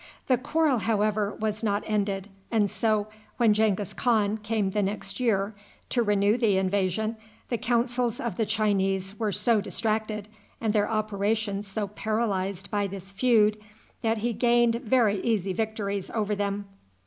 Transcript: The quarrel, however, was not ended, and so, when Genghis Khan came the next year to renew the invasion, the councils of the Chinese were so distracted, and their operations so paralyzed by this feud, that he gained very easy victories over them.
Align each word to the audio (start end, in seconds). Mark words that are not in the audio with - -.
The 0.25 0.37
quarrel, 0.39 0.79
however, 0.79 1.35
was 1.39 1.61
not 1.61 1.83
ended, 1.85 2.27
and 2.49 2.71
so, 2.71 3.05
when 3.37 3.53
Genghis 3.53 3.93
Khan 3.93 4.37
came 4.39 4.71
the 4.71 4.81
next 4.81 5.19
year 5.19 5.53
to 5.89 6.01
renew 6.01 6.39
the 6.39 6.57
invasion, 6.57 7.17
the 7.49 7.59
councils 7.59 8.19
of 8.19 8.35
the 8.35 8.47
Chinese 8.47 9.19
were 9.19 9.31
so 9.31 9.61
distracted, 9.61 10.27
and 10.59 10.73
their 10.73 10.89
operations 10.89 11.67
so 11.67 11.87
paralyzed 11.87 12.71
by 12.71 12.87
this 12.87 13.11
feud, 13.11 13.59
that 14.01 14.17
he 14.17 14.33
gained 14.33 14.81
very 14.83 15.19
easy 15.21 15.53
victories 15.53 16.09
over 16.15 16.33
them. 16.33 16.65